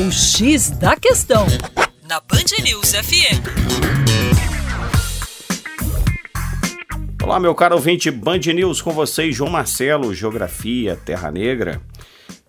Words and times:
O 0.00 0.12
X 0.12 0.70
da 0.70 0.94
Questão, 0.94 1.44
na 2.08 2.20
Band 2.20 2.62
News 2.62 2.92
FM. 2.92 3.42
Olá, 7.20 7.40
meu 7.40 7.52
caro 7.52 7.74
ouvinte 7.74 8.08
Band 8.08 8.38
News, 8.54 8.80
com 8.80 8.92
vocês, 8.92 9.34
João 9.34 9.50
Marcelo, 9.50 10.14
Geografia, 10.14 10.96
Terra 11.04 11.32
Negra. 11.32 11.80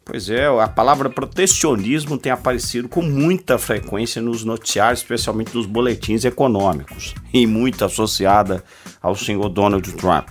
Pois 0.06 0.30
é, 0.30 0.46
a 0.46 0.68
palavra 0.68 1.10
protecionismo 1.10 2.20
tem 2.20 2.32
aparecido 2.32 2.88
com 2.88 3.02
muita 3.02 3.58
frequência 3.58 4.22
nos 4.22 4.44
noticiários, 4.44 5.00
especialmente 5.00 5.56
nos 5.56 5.66
boletins 5.66 6.26
econômicos, 6.26 7.16
e 7.34 7.48
muito 7.48 7.84
associada 7.84 8.64
ao 9.02 9.16
senhor 9.16 9.50
Donald 9.50 9.92
Trump. 9.94 10.30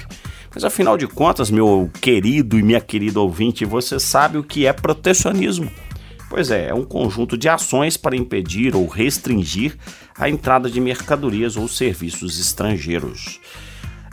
Mas 0.55 0.63
afinal 0.63 0.97
de 0.97 1.09
contas, 1.09 1.51
meu 1.51 1.91
querido 2.01 2.57
e 2.57 2.63
minha 2.63 2.81
querida 2.81 3.19
ouvinte, 3.19 3.65
você 3.65 3.99
sabe 3.99 4.39
o 4.39 4.45
que 4.45 4.67
é 4.67 4.73
protecionismo? 4.73 5.69
Pois 6.29 6.51
é, 6.51 6.69
é 6.69 6.75
um 6.75 6.85
conjunto 6.85 7.39
de 7.39 7.49
ações 7.49 7.97
para 7.97 8.17
impedir 8.17 8.77
ou 8.77 8.87
restringir 8.87 9.77
a 10.17 10.29
entrada 10.29 10.71
de 10.71 10.81
mercadorias 10.81 11.57
ou 11.57 11.67
serviços 11.67 12.39
estrangeiros. 12.39 13.41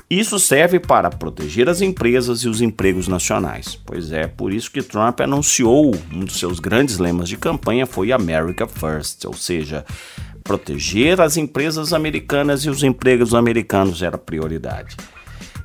Isso 0.10 0.40
serve 0.40 0.80
para 0.80 1.10
proteger 1.10 1.68
as 1.68 1.82
empresas 1.82 2.42
e 2.42 2.48
os 2.48 2.62
empregos 2.62 3.08
nacionais. 3.08 3.76
Pois 3.86 4.12
é, 4.12 4.28
por 4.28 4.54
isso 4.54 4.72
que 4.72 4.84
Trump 4.84 5.20
anunciou 5.20 5.96
um 6.14 6.20
dos 6.24 6.38
seus 6.38 6.60
grandes 6.60 7.00
lemas 7.00 7.28
de 7.28 7.38
campanha 7.38 7.88
foi 7.88 8.12
America 8.12 8.68
First, 8.68 9.26
ou 9.26 9.34
seja, 9.34 9.84
proteger 10.44 11.20
as 11.20 11.38
empresas 11.38 11.92
americanas 11.92 12.62
e 12.62 12.70
os 12.70 12.84
empregos 12.84 13.34
americanos 13.34 14.04
era 14.04 14.18
prioridade. 14.18 14.96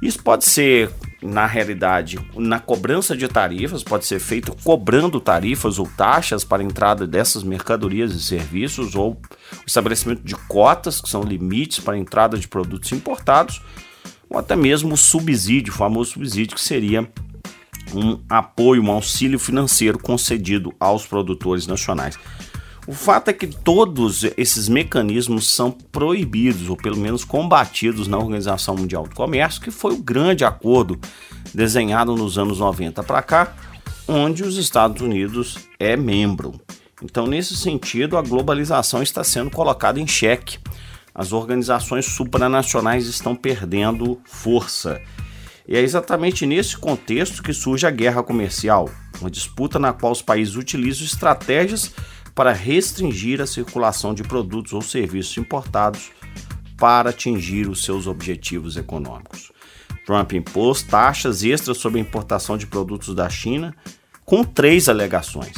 Isso 0.00 0.22
pode 0.22 0.46
ser, 0.46 0.90
na 1.22 1.46
realidade, 1.46 2.18
na 2.34 2.58
cobrança 2.58 3.16
de 3.16 3.28
tarifas, 3.28 3.82
pode 3.82 4.06
ser 4.06 4.18
feito 4.18 4.56
cobrando 4.64 5.20
tarifas 5.20 5.78
ou 5.78 5.86
taxas 5.86 6.44
para 6.44 6.62
a 6.62 6.64
entrada 6.64 7.06
dessas 7.06 7.42
mercadorias 7.42 8.14
e 8.14 8.20
serviços, 8.22 8.94
ou 8.94 9.20
estabelecimento 9.66 10.22
de 10.22 10.34
cotas, 10.34 11.00
que 11.00 11.08
são 11.08 11.22
limites 11.22 11.80
para 11.80 11.94
a 11.94 11.98
entrada 11.98 12.38
de 12.38 12.48
produtos 12.48 12.90
importados, 12.92 13.60
ou 14.28 14.38
até 14.38 14.56
mesmo 14.56 14.94
o 14.94 14.96
subsídio, 14.96 15.72
o 15.72 15.76
famoso 15.76 16.12
subsídio, 16.12 16.54
que 16.54 16.62
seria 16.62 17.06
um 17.94 18.20
apoio, 18.28 18.82
um 18.82 18.90
auxílio 18.90 19.38
financeiro 19.38 19.98
concedido 19.98 20.72
aos 20.80 21.06
produtores 21.06 21.66
nacionais. 21.66 22.18
O 22.90 22.92
fato 22.92 23.28
é 23.28 23.32
que 23.32 23.46
todos 23.46 24.24
esses 24.36 24.68
mecanismos 24.68 25.46
são 25.48 25.70
proibidos, 25.70 26.68
ou 26.68 26.76
pelo 26.76 26.96
menos 26.96 27.22
combatidos 27.22 28.08
na 28.08 28.18
Organização 28.18 28.74
Mundial 28.74 29.04
do 29.04 29.14
Comércio, 29.14 29.60
que 29.60 29.70
foi 29.70 29.94
o 29.94 30.02
grande 30.02 30.44
acordo 30.44 30.98
desenhado 31.54 32.16
nos 32.16 32.36
anos 32.36 32.58
90 32.58 33.00
para 33.04 33.22
cá, 33.22 33.54
onde 34.08 34.42
os 34.42 34.56
Estados 34.56 35.00
Unidos 35.00 35.56
é 35.78 35.96
membro. 35.96 36.60
Então, 37.00 37.28
nesse 37.28 37.56
sentido, 37.56 38.16
a 38.16 38.22
globalização 38.22 39.00
está 39.04 39.22
sendo 39.22 39.52
colocada 39.52 40.00
em 40.00 40.06
xeque. 40.08 40.58
As 41.14 41.32
organizações 41.32 42.06
supranacionais 42.06 43.06
estão 43.06 43.36
perdendo 43.36 44.20
força. 44.24 45.00
E 45.68 45.76
é 45.76 45.80
exatamente 45.80 46.44
nesse 46.44 46.76
contexto 46.76 47.40
que 47.40 47.52
surge 47.52 47.86
a 47.86 47.90
guerra 47.92 48.24
comercial, 48.24 48.90
uma 49.20 49.30
disputa 49.30 49.78
na 49.78 49.92
qual 49.92 50.10
os 50.10 50.22
países 50.22 50.56
utilizam 50.56 51.06
estratégias 51.06 51.92
para 52.40 52.54
restringir 52.54 53.38
a 53.42 53.46
circulação 53.46 54.14
de 54.14 54.22
produtos 54.22 54.72
ou 54.72 54.80
serviços 54.80 55.36
importados 55.36 56.10
para 56.78 57.10
atingir 57.10 57.68
os 57.68 57.84
seus 57.84 58.06
objetivos 58.06 58.78
econômicos. 58.78 59.52
Trump 60.06 60.32
impôs 60.32 60.82
taxas 60.82 61.44
extras 61.44 61.76
sobre 61.76 61.98
a 61.98 62.02
importação 62.02 62.56
de 62.56 62.66
produtos 62.66 63.14
da 63.14 63.28
China 63.28 63.76
com 64.24 64.42
três 64.42 64.88
alegações. 64.88 65.52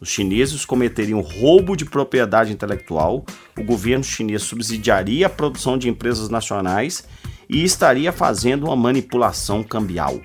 Os 0.00 0.08
chineses 0.08 0.64
cometeriam 0.64 1.20
roubo 1.20 1.76
de 1.76 1.84
propriedade 1.84 2.50
intelectual, 2.50 3.22
o 3.54 3.62
governo 3.62 4.02
chinês 4.02 4.40
subsidiaria 4.40 5.26
a 5.26 5.28
produção 5.28 5.76
de 5.76 5.86
empresas 5.86 6.30
nacionais 6.30 7.06
e 7.46 7.62
estaria 7.62 8.10
fazendo 8.10 8.64
uma 8.64 8.76
manipulação 8.76 9.62
cambial. 9.62 10.18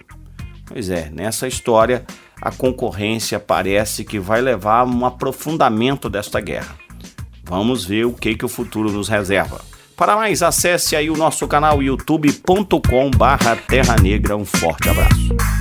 Pois 0.71 0.89
é, 0.89 1.09
nessa 1.11 1.47
história, 1.47 2.05
a 2.41 2.51
concorrência 2.51 3.39
parece 3.39 4.05
que 4.05 4.19
vai 4.19 4.41
levar 4.41 4.79
a 4.79 4.85
um 4.85 5.05
aprofundamento 5.05 6.09
desta 6.09 6.39
guerra. 6.39 6.75
Vamos 7.43 7.83
ver 7.83 8.05
o 8.05 8.13
que, 8.13 8.35
que 8.35 8.45
o 8.45 8.49
futuro 8.49 8.91
nos 8.91 9.09
reserva. 9.09 9.59
Para 9.97 10.15
mais, 10.15 10.41
acesse 10.41 10.95
aí 10.95 11.09
o 11.09 11.17
nosso 11.17 11.47
canal 11.47 11.83
youtube.com 11.83 13.11
barra 13.11 13.55
Terra 13.55 13.95
Negra. 13.97 14.35
Um 14.37 14.45
forte 14.45 14.89
abraço. 14.89 15.60